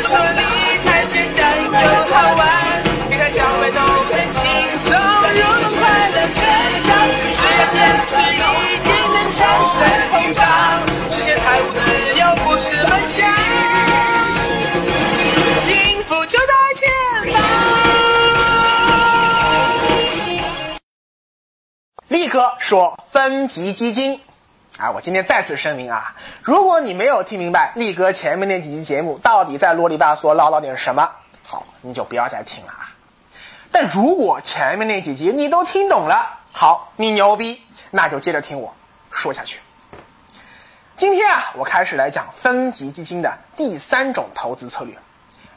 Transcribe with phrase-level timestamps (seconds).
[0.00, 0.40] 人说理
[0.82, 1.70] 财简单又
[2.08, 2.40] 好玩，
[3.10, 4.40] 理财小白都能轻
[4.78, 6.40] 松入门，快乐成
[6.82, 6.88] 长，
[7.34, 7.76] 只要坚
[8.06, 8.40] 持一
[8.82, 9.76] 定能战胜
[10.08, 10.40] 通胀，
[11.10, 11.78] 实现财务自
[12.18, 13.28] 由不是梦想，
[15.58, 16.88] 幸福就在前
[17.34, 17.42] 方。
[22.08, 24.18] 力哥说分级基金。
[24.80, 31.10] 啊，我今天再次声明啊，如果你没有听明白力哥前面那几期节目到底在啰里吧嗦唠叨点什么，
[31.42, 32.90] 好，你就不要再听了啊。
[33.70, 38.74] 但如果前面那几集你都听懂了，好，你牛逼，那就接着听我
[39.10, 39.60] 说下去。
[40.96, 44.96] 今天啊，我开始来讲分级基金的第三种投资策略，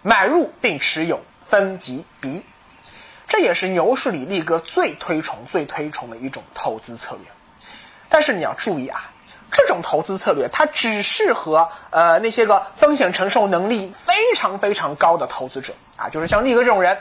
[0.01, 2.43] 买入并持有分级 B，
[3.29, 7.25] 这也是牛市里力哥最推崇、最推崇的一种投资策略。
[8.09, 9.11] 但是你要注意啊。
[9.53, 16.97] 这种投资策略，它只适合呃那些个风险承受能力非常非常高的投资者啊，就是像力哥这种人，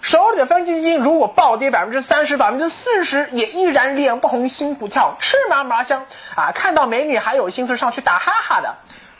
[0.00, 8.74] 手里的分级基金如果暴跌百分之三十、百分之四十，也依然脸不红心不跳，吃嘛嘛香啊，看到美女还有心思上去打哈哈的，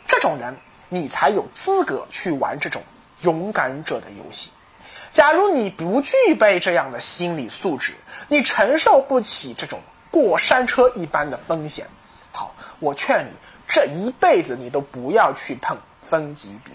[0.09, 0.57] 这种人
[0.89, 2.83] 你才有资格去玩这种
[3.21, 4.51] 勇敢者的游戏。
[5.13, 7.93] 假如你不具备这样的心理素质，
[8.29, 9.81] 你承受不起这种
[10.11, 11.87] 过山车一般的风险。
[12.33, 13.31] 好，我劝你
[13.69, 16.73] 这一辈子你都不要去碰分级比。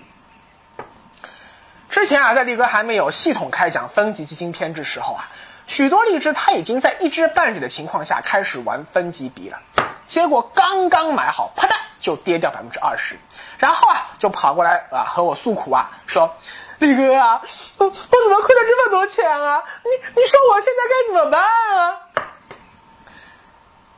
[1.90, 5.30] 之前啊，在力哥还没有系统开讲分级基金偏执时候啊，
[5.66, 9.60] 许多荔枝他已经在一知半解的情况下开始玩分级比了，
[10.06, 13.18] 结果刚刚买好，啪嗒就跌掉百分之二十，
[13.58, 16.36] 然后啊就跑过来啊和我诉苦啊，说
[16.78, 17.42] 力哥啊，
[17.78, 19.64] 我我怎么亏了这么多钱啊？
[19.84, 19.90] 你
[20.22, 22.02] 你说我现在该怎么办啊？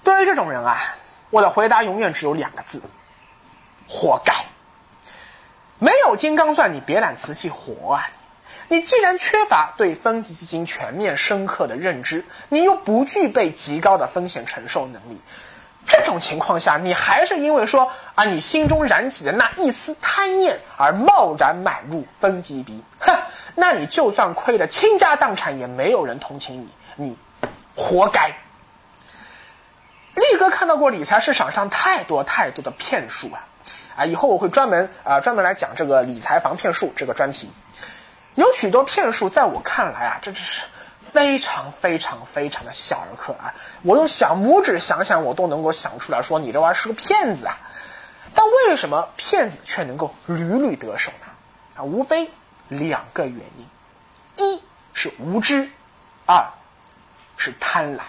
[0.03, 0.95] 对于这种人啊。
[1.29, 2.81] 我的回答永远只有两个字：
[3.87, 4.33] 活该。
[5.77, 8.09] 没有金刚钻，你别揽瓷器活啊！
[8.67, 15.19] 你既然缺乏对分级基金全面深刻的认知，你又不具备极高的风险承受能力，
[15.87, 23.17] 这种情况下，你还是因为说啊，你心中燃起的那一丝贪念而贸然买入分级 B，哼，
[23.55, 27.17] 那你就算亏得倾家荡产，也没有人同情你，你
[27.75, 28.33] 活该。
[30.19, 33.47] 力哥看到过理财市场上太多太多的骗术啊，
[33.95, 37.49] 啊，以后我会专门啊专门来讲这个理财防骗术这个专题。
[38.35, 40.61] 有许多骗术，在我看来啊，这只是
[41.11, 43.53] 非常非常非常的小儿科啊。
[43.81, 47.57] 我用小拇指想想，我都能够想出来说你这玩意儿是个骗子啊。
[48.35, 51.27] 但为什么骗子却能够屡屡得手呢？
[51.77, 52.29] 啊，无非
[52.67, 53.67] 两个原因：
[54.37, 54.63] 一
[54.93, 55.69] 是无知，
[56.25, 56.49] 二
[57.37, 58.01] 是贪婪。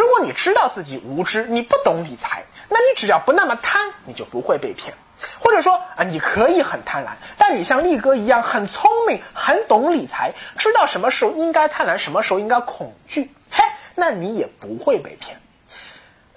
[0.00, 4.94] 如果你知道自己无知，你不懂理财，那你只要不那么贪，你就不会被骗。
[5.38, 13.62] 或者说啊，你可以很贪婪，但你像力哥一样很聪明、很懂理财，知道什么时候应该贪婪，什么时候应该恐惧，嘿，
[13.94, 15.38] 那你也不会被骗。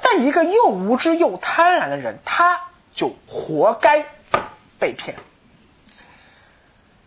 [0.01, 2.59] 但一个又无知又贪婪的人，他
[2.93, 4.05] 就活该
[4.77, 5.15] 被骗。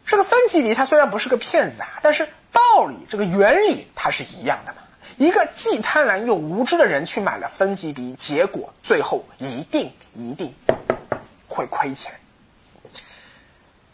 [0.06, 4.78] 这个分级比他虽然不是个骗子啊，但是道理这个原理它是一样的嘛。
[5.16, 10.54] 一个既贪婪又无知的人去买了分级 B，结果最后一定一定
[11.48, 12.12] 会亏钱。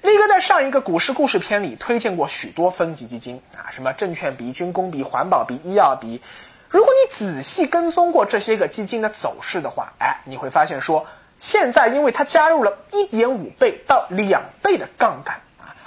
[0.00, 6.20] 力哥在上一个股市故事片里推荐过许多分级基金啊，什么证券 B、军工 B、环保 B、医药 B。
[6.68, 11.06] 如果你仔细跟踪过这些个基金的走势的话，哎，你会发现说，
[11.38, 15.40] 现在因为它加入了一点五倍到两倍的杠杆。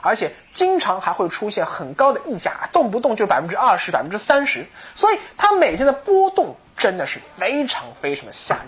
[0.06, 8.68] 而且经常还会出现很高的溢价，动不动就百分之二十、百分之三十，所以它每天的波动真的是非常非常的吓人。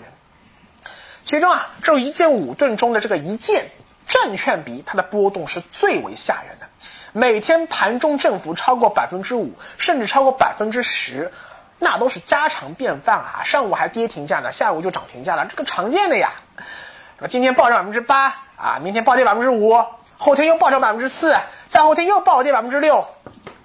[1.24, 3.66] 其中啊，这一件五吨中的这个一件
[4.08, 6.66] 证券比，它的波动是最为吓人的，
[7.12, 11.32] 每天盘中振幅超过百分之五，甚至超过百分之十，
[11.78, 13.42] 那都是家常便饭啊。
[13.44, 16.32] 上午还跌停价呢，下午就涨停价了，这个常见的呀。
[17.20, 19.84] 那今天暴涨百分之八啊，明天暴跌百分之五。
[20.20, 21.36] 后天又暴涨百分之四，
[21.68, 23.06] 再后天又暴跌百分之六，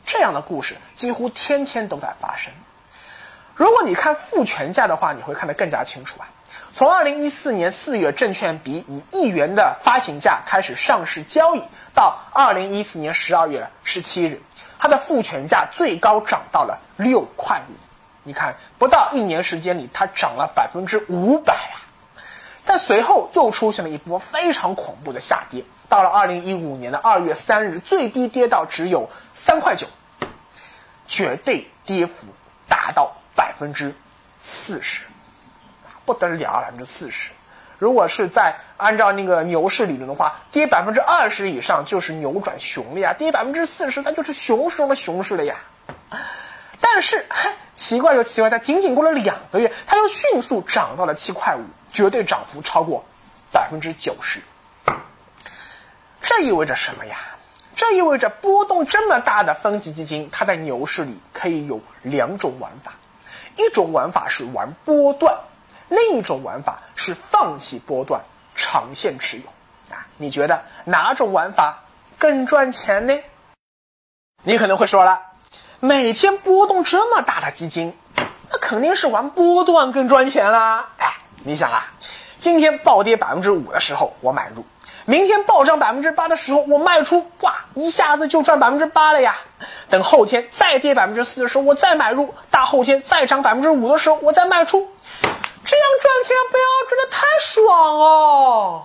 [0.06, 2.54] 这样的故事几乎天天都在发生。
[3.56, 6.30] 如果你看复权价的话，你会看得更加清楚啊。
[6.72, 11.64] 从二零一四年四月证券比以一元的发行价开始上市交易，
[11.96, 14.40] 到二零一四年十二月十七日，
[14.78, 17.74] 它的复权价最高涨到了六块五。
[18.22, 21.82] 你看，不到一年时间里，它涨了百分之五百啊！
[22.64, 25.64] 但随后又出现了一波非常恐怖的下跌。
[25.94, 29.86] 到了二零一五年的二月三日，最低跌到只有三块九，
[31.06, 32.26] 绝对跌幅
[32.68, 33.94] 达到百分之
[34.42, 35.02] 四十，
[36.04, 37.30] 不得了，百分之四十。
[37.78, 45.58] 如果是在按照那个牛市理论的话，跌百分之二十以上就是扭转熊了呀，跌百分之四十它就是熊市中的熊市了呀。
[46.82, 47.24] 但是，
[47.76, 51.62] 奇怪就奇怪，在仅仅过了两个月，它又迅速涨到了七块五，
[51.92, 53.06] 绝对涨幅超过
[53.52, 54.42] 百分之九十。
[56.24, 57.18] 这意味着什么呀？
[57.76, 62.94] 这意味着波动这么大的分级基金，它在牛市里可以有两种玩法，
[63.58, 65.36] 一种玩法是玩波段。
[65.90, 68.22] 另一种玩法是放弃波段，
[68.56, 69.44] 长线持有，
[69.94, 71.84] 啊，你觉得哪种玩法
[72.18, 73.20] 更赚钱呢？
[74.44, 75.20] 你可能会说了，
[75.82, 77.96] 每天波动这么大的基金，
[78.50, 80.90] 那肯定是玩波段更赚钱啦。
[80.98, 81.92] 哎，你想啊，
[82.40, 84.66] 今天暴跌百分之五的时候我买入，
[85.06, 89.36] 明天暴涨百分之八的时候我卖出，哇，一下子就赚百分之八了呀。
[89.90, 94.90] 等后天再跌百分之四的时候我再买入，大后天再涨百分之五的时候我再卖出。
[95.66, 98.84] 这样赚钱不要赚的太爽哦！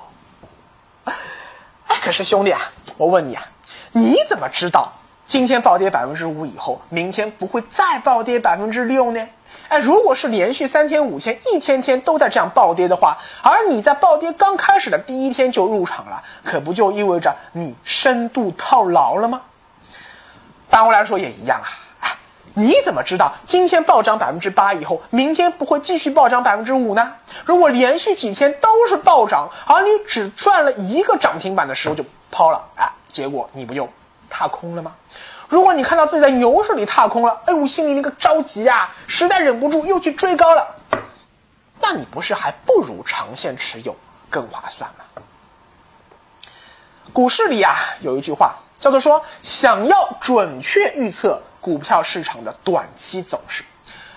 [1.89, 2.61] 哎，可是兄弟啊，
[2.97, 3.45] 我问你啊，
[3.93, 4.93] 你怎么知道
[5.27, 9.29] 今天暴跌百分之五以后，明天不会再暴跌百分之六呢？
[9.69, 19.43] 哎，如果是连续三天五天，一天天都在这样暴跌的话，而你在暴跌刚开始的第一天就入场了，可不就意味着你深度套牢了吗？
[20.69, 21.69] 反过来说也一样啊。
[22.55, 27.13] 你怎么知道今天暴涨百分之八以后，明天不会继续暴涨百分之五呢？
[27.45, 33.89] 如果连续几天都是暴涨，而你只赚了一个涨停板的时候就抛了，哎，结果你不就
[34.31, 34.93] 踏空了吗？
[35.49, 40.77] 如果你看到自己在牛市里踏空了，哎，我心里那个着急啊，实在忍不住又去追高了，
[41.81, 43.97] 那你不是还不如长线持有
[44.29, 45.23] 更划算吗？
[47.13, 51.41] 股市里啊有一句话叫做说，想要准确预测。
[51.61, 53.65] 股票市场的短期走势，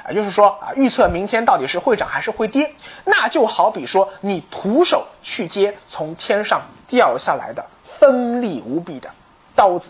[0.06, 2.72] 啊，就是说啊，预测明天到底是会涨还是会跌，
[3.04, 9.10] 那就好比说你徒手去接从天上掉下来的锋利无比的
[9.56, 9.90] 刀子，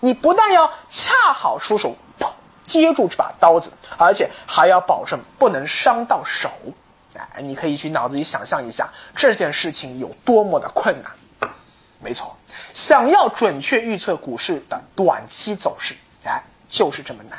[0.00, 1.94] 你不但要恰好出手，
[2.64, 6.50] 接住这把刀子，而且还要保证不能伤到手，
[7.14, 11.50] 哎，你可以去脑子里想象一下这件事情有多么的困难。
[12.00, 12.36] 没错，
[12.74, 15.94] 想要准确预测股市的短期走势，
[16.24, 16.42] 哎。
[16.72, 17.36] 就是这么难，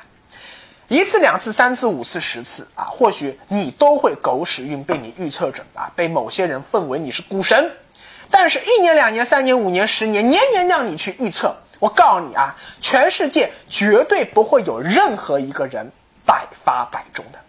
[0.89, 7.71] 一次、两次、三次、五次、十次啊，或许你都会狗屎运被你预测准啊，被某些人奉为你是股神。
[8.29, 15.91] 但是，一年、两年、三年、五年、十年，年年让你去预测，我告诉你啊，全世界绝对不会有任何一个人
[16.25, 17.39] 百发百中的。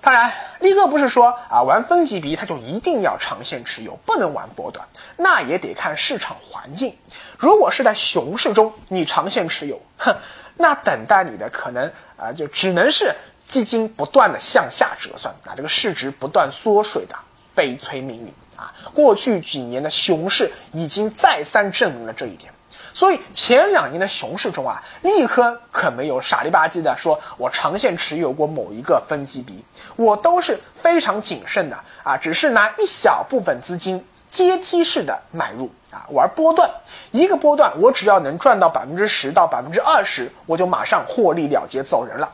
[0.00, 4.86] 当然，力哥不是说啊，玩分级比他就一定要长线持有，不能玩波段，
[5.16, 6.96] 那也得看市场环境。
[7.36, 10.16] 如果是在熊市中，你长线持有，哼，
[10.56, 13.14] 那等待你的可能啊，就只能是
[13.46, 17.14] 基金不断的向下折算啊，这个市值不断缩水的
[17.54, 18.74] 悲催命运啊。
[18.92, 22.52] 过去几年的熊市已经再三证明了这一点。
[22.92, 29.64] 所以前两年的熊市中啊，立科可没有傻里吧唧的说，我长线持有过某一个分级比，
[29.94, 36.68] 我都是非常谨慎的啊，只是拿一小部分资金阶梯式的买入啊，玩波段，
[37.12, 42.28] 一个波段我只要能赚到百分之十到百分之二十，我就马上获利了结走人了。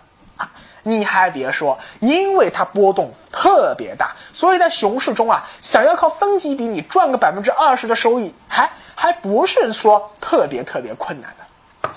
[0.84, 8.70] 你还别说，因为它波动特别大，所以在熊市中啊，想要靠分级比你赚个百分之二十的收益，还。
[8.96, 11.90] 还不是说特别特别困难的，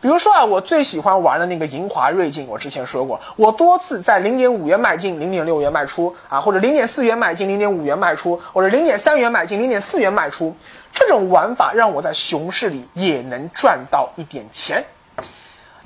[0.00, 10.56] 比如说啊，我最喜欢玩的那个银华瑞金，我之前说过，我多次在零点五元买进，零点六元卖出啊，或者零点四元买进，零点五元卖出，或者零点三元买进，零点四元卖出，
[10.94, 14.82] 这种玩法让我在熊市里也能赚到一点钱。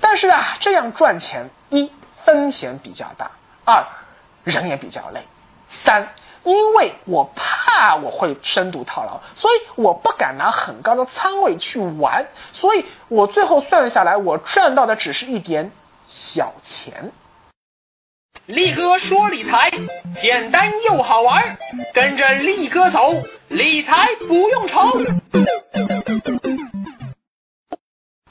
[0.01, 1.91] 但是啊，这样赚钱，一
[2.25, 3.31] 风险比较大，
[3.65, 3.87] 二
[4.43, 5.21] 人也比较累，
[5.69, 6.09] 三。
[6.45, 15.73] 因为我怕我会深度套牢，所以我不敢拿很高的仓位去玩，所以我最后算下来，我赚到的只是一点
[16.07, 17.13] 小钱。
[18.45, 19.71] 力哥说理财
[20.15, 21.57] 简单又好玩，
[21.95, 25.01] 跟着力哥走，理财不用愁。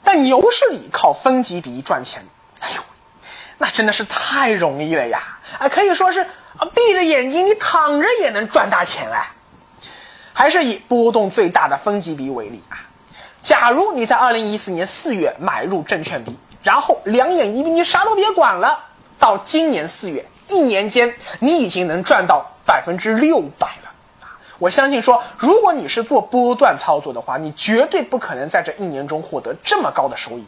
[0.04, 2.24] 但牛市里靠分级比赚钱，
[3.58, 5.20] 那真的是太容易了呀！
[5.58, 6.26] 啊，可以说是。
[6.56, 9.26] 啊，闭着眼睛，你躺着也能赚大钱哎！
[10.32, 12.78] 还是以波动最大的分级比为例啊，
[13.42, 18.84] 假如你在二零一四年四月买入证券比，然后两眼一闭，你啥都别管了，
[19.18, 23.92] 到今年四月，一年间你已经能赚到百分之六百了
[24.22, 24.38] 啊！
[24.60, 30.44] 我相信说，如果你是做波段操作的话，你绝对不可能在这一年中获得这么高的收益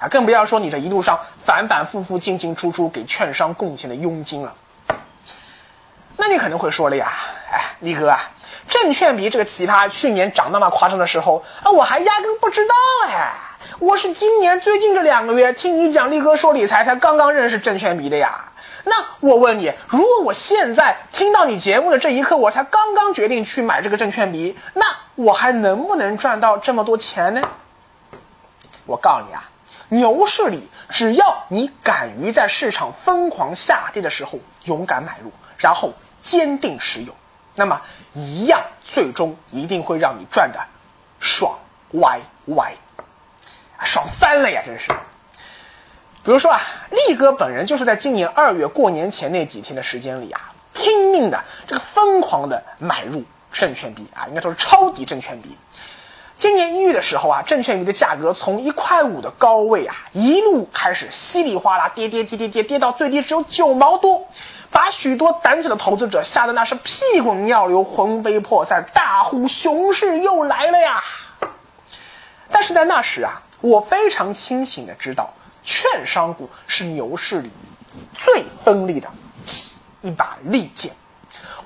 [0.00, 0.08] 啊！
[0.08, 4.54] 更不要说你这一路上反反复复进进出出给券商贡献的佣金了。
[6.16, 7.12] 那你可能会说了呀，
[7.52, 8.18] 哎，力哥啊，
[8.68, 12.74] 证券比这个奇葩去年涨那么夸张的时候啊，我还压根不知道
[13.08, 13.32] 哎，
[13.78, 18.44] 我是今年最近这两个月听你讲力哥说理财才刚刚认识证券比的呀。
[18.84, 27.42] 那我问你，如果我现在听到你节目的这一刻，我才刚刚决定去买这个证券比，那我还能不能赚到这么多钱呢？
[28.86, 29.44] 我告诉你啊，
[29.88, 35.92] 牛市里，只要你敢于在市场疯狂下跌的时候勇敢买入，然后
[36.22, 37.14] 坚定持有，
[37.54, 37.80] 那么
[38.12, 40.60] 一样最终一定会让你赚的
[41.18, 41.58] 爽
[41.92, 42.74] 歪歪，
[43.84, 44.62] 爽翻了呀！
[44.66, 44.88] 真是。
[46.22, 55.56] 比如说啊，力哥本人就是在今年二月过年前那几天的时间里啊，拼命的这个疯狂的买入证券币啊，应该说是抄底证券币。
[56.38, 64.24] 今年一月的时候啊，证券币的价格从一块五的高位啊，一路开始稀里哗啦跌跌跌跌跌跌到最低只有九毛多，
[64.70, 71.02] 把许多胆小的投资者吓得那是屁滚尿流、魂飞魄散，大呼熊市又来了呀！
[72.52, 75.28] 但是在那时啊，我非常清醒的知道。
[75.64, 77.50] 券商股是牛市里
[78.14, 79.08] 最锋利的
[80.02, 80.92] 一把利剑。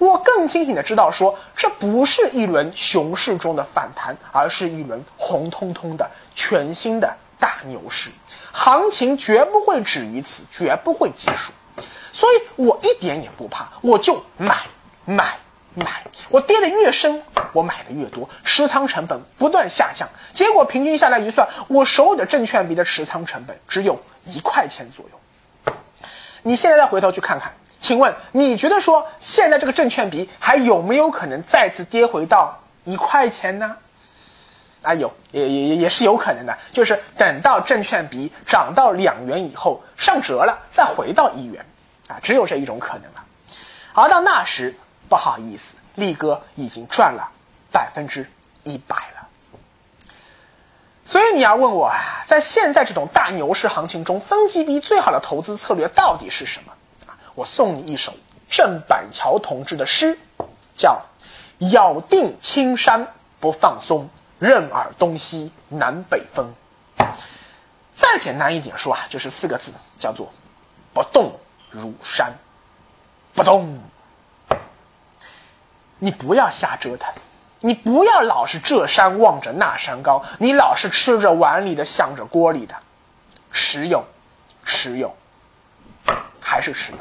[0.02, 8.10] 我更清醒的知道，说这不是一轮熊市中的反弹，而是一轮红彤彤的全新的大牛市。
[8.50, 11.52] 行情绝不会止于此，绝不会结束。
[12.10, 14.56] 所以我一点也不怕，我就买
[15.04, 15.38] 买。
[15.74, 17.22] 买，我跌的越深，
[17.54, 25.74] 我买的越多，持仓成本不断下降，结果平均下来一算，我手里的证券币的持仓成本只有一块钱左右。
[26.42, 33.76] 你现在再回头去看看，请问你觉得说现在这个证券币还有没有可能再次跌回到一块钱呢？
[34.80, 41.62] 啊，有，也也也是有可能的，就是等到证券币涨到两元以后上折了，再回到一元，
[42.08, 43.24] 啊，只有这一种可能了。
[43.92, 44.74] 而到那时。
[45.08, 47.30] 不好意思，力哥已经赚了
[47.70, 48.26] 百分之
[48.62, 49.28] 一百了。
[51.04, 51.92] 所以你要问我，
[52.26, 56.72] 在现在这种大牛市行情中，分级币最好的投资策略到底是什么？
[57.34, 58.12] 我送你一首
[58.50, 60.18] 郑板桥同志的诗，
[60.76, 61.02] 叫
[61.72, 63.08] “咬定青山
[63.40, 64.08] 不放松，
[64.38, 66.52] 任尔东西南北风”。
[67.94, 70.32] 再简单一点说啊，就是四个字，叫做
[70.92, 71.38] “不动
[71.70, 72.34] 如山”，
[73.32, 73.80] 不动。
[75.98, 77.14] 你不要瞎折腾，
[77.60, 82.74] 你不要老是这山望着那山高，你老是吃着碗里的想着锅里的，
[83.52, 84.04] 持有，
[84.66, 85.14] 持有，
[86.40, 86.98] 还是持有。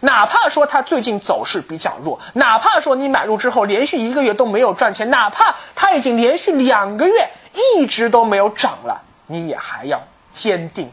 [0.00, 7.30] 哪怕说它最近走势比较弱，哪怕说你买入之后连续一个月都没有赚钱，哪怕它已经连续两个月
[7.76, 10.00] 一直都没有涨了，你也还要
[10.32, 10.90] 坚定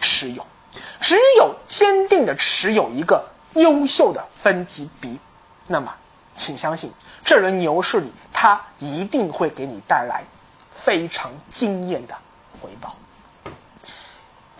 [0.00, 0.46] 持有。
[1.00, 5.18] 只有坚定的持有一个优秀的分级比，
[5.66, 5.92] 那么。
[6.36, 6.90] 请相信，
[7.24, 10.24] 这轮牛市里，它一定会给你带来
[10.74, 12.14] 非常惊艳的
[12.60, 12.96] 回报。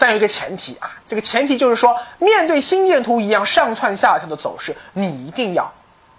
[0.05, 5.73] 但有一个前提啊，这个前提就是说，面对心电图一样上蹿下跳的走势，你一定要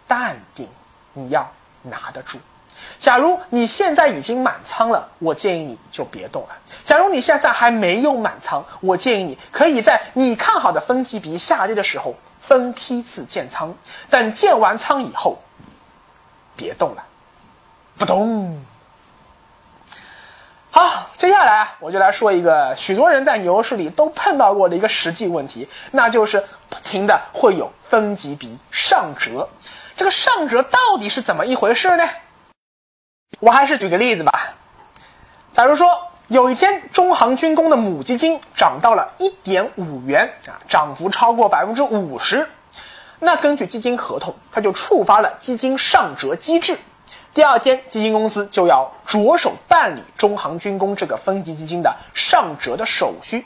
[0.08, 0.68] 淡定，
[1.14, 1.48] 你要
[1.84, 2.40] 拿得住。
[2.98, 6.58] 假如你现在已经满仓了，我建议你就别动了。
[6.84, 13.72] 假如你现在还没有满仓，我建议你可以在你看好的分级比下跌的时候分批次建仓，
[14.10, 15.40] 等建完仓以后。
[16.56, 17.04] 别动了，
[18.00, 18.66] 不动。
[20.78, 29.48] 好，接下来我就来说一个许多人在牛市里都碰到过的一个实际问题，那就是不停的会有分级比上折。
[29.96, 32.04] 这个上折到底是怎么一回事呢？
[33.40, 34.54] 我还是举个例子吧。
[35.54, 35.88] 假如说
[36.28, 42.50] 有一天中航军工的母基金涨到了一点五元啊，涨幅超过百分之五十。
[43.20, 46.78] 那根据基金合同，它就触发了基金上折机制。
[47.34, 53.46] 第二天，基金公司就要着手办理中航军工这个分级基金的上折的手续。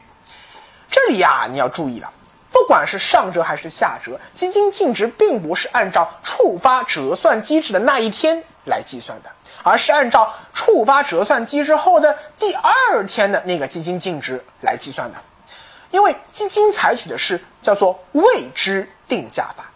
[0.92, 2.12] 这里呀，你要注意了，
[2.52, 9.30] 不管是上折还是下折，基金净值并不是按照触发折算机制的那一天来计算的，
[9.64, 15.18] 而是按照触发折算机制后的第二天的那个基金净值来计算的。
[15.92, 19.69] 因为基金采取的是叫做未知定价法。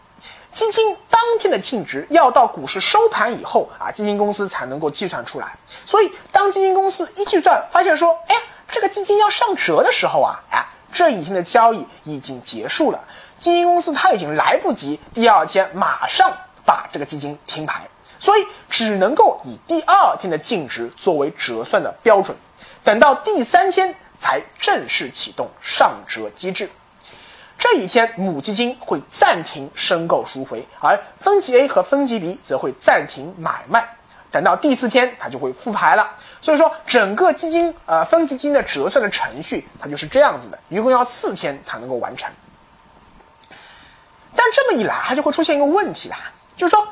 [0.53, 5.57] 基金当天的净值要到股市收盘以后啊，基金公司才能够计算出来。
[5.85, 8.35] 所以，当基金公司一计算发现说，哎，
[8.69, 12.99] 这个基金要上折的时候啊，哎，这一天的交易已经结束了，
[13.39, 16.31] 基金公司它已经来不及第二天马上
[16.63, 17.81] 把这个基金停牌，
[18.19, 22.37] 所以只能够以第二天的净值作为折算的标准，
[22.83, 26.69] 等到第三天才正式启动上折机制。
[27.63, 33.87] 这一天母基金会暂停申购赎回，而分级 A 和分级 B 则会暂停买卖。
[34.31, 36.11] 等到第四天，它就会复牌了。
[36.41, 42.29] 所以说，整个基金呃分级基金的折算的程序，它就是这样子的，一共要四天才能够完成。
[44.35, 46.17] 但这么一来，它就会出现一个问题啦，
[46.57, 46.85] 就是说，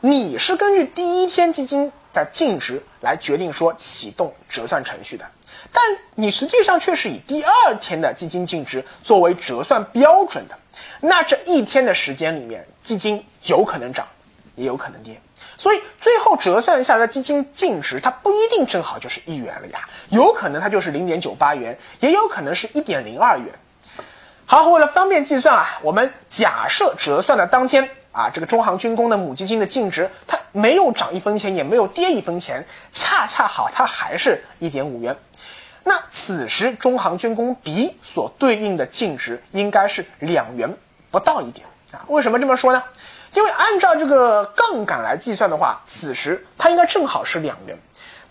[0.00, 5.24] 你是根据第一天基金的净值来决定说启动折算程序的，
[5.72, 5.84] 但
[6.14, 10.58] 你实际上却是以第二天的基金净值作为折算标准的，
[11.00, 14.06] 那这一天的时间里面，基金有可能涨，
[14.54, 15.20] 也有可能跌。
[15.58, 23.46] 所以最后折算下来的基金净值，它不一定正好就是一元了呀，有可能它就是零点九八元，也有可能是一点零二元。
[24.44, 35.16] 好，为了方便计算啊，我们假设折算的当天啊，这个中航军工的母基金的净值它没有涨一分钱，也没有跌一分钱，恰恰好它还是一点五元。
[35.88, 40.76] 那此时中航军工 B 所对应的净值应该是两元
[41.12, 42.02] 不到一点啊？
[42.08, 42.82] 为什么这么说呢？
[43.34, 47.78] 因为按照这个杠杆来计算的话，此时它应该正好是两元，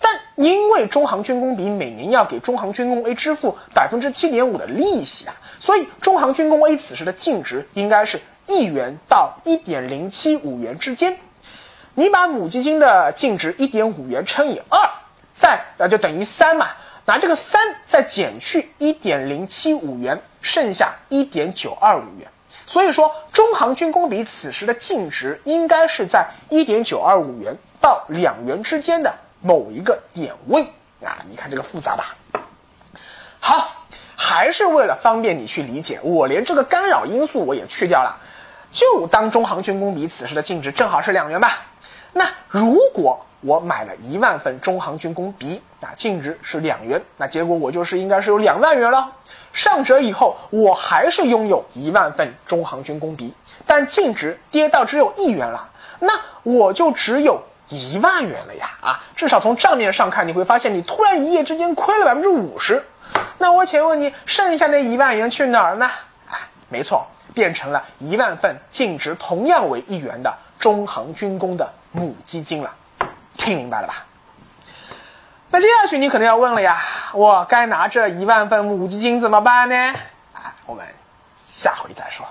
[0.02, 11.18] 但因为中航军工 B 每年要给中航军工 A 支付百分之七点五的利息啊，所以中航军工 A 此时的净值应该是一元到一点零七五元之间。
[11.94, 14.90] 你把母基金的净值一点五元乘以二，
[15.34, 16.68] 再那就等于三嘛，
[17.06, 22.28] 拿这个三再减去一点零七五元，剩下一点九二五元。
[22.66, 30.64] 所以说，中航军工比此时的净值应该是在一点九二五元到两元之间的某一个点位
[31.04, 31.24] 啊！
[31.30, 32.16] 你看这个复杂吧？
[33.40, 33.86] 好，
[34.16, 38.20] 还是为了方便你去理解，我连这个干扰因素我也去掉了，
[38.72, 41.62] 就当中航军工比此时的净值正好是两元吧。
[42.14, 49.08] 那如果我买了一万份中航军工 B 啊，净值是两元，那结果我就是应该是有两万元了。
[49.54, 53.32] 上折以后，我还是拥有一万份中航军工 B，
[53.64, 58.72] 但净值跌到只有一元了，那我就只有一万元了呀！
[58.82, 62.84] 啊，至少从账面上看，你会发现你突然一夜之间亏了百分之五十。
[63.38, 65.86] 那我请问你，剩下那一万元去哪儿呢？
[66.28, 67.06] 啊，没错，
[67.36, 72.74] 变成了一万份净值同样为一元的中航军工的母基金了。
[73.38, 74.06] 听明白了吧？
[75.52, 76.82] 那接下去你可能要问了呀，
[77.14, 79.76] 我该拿这一万份母基金怎么办呢？
[80.34, 80.86] 啊，我们
[81.50, 82.26] 下回再说。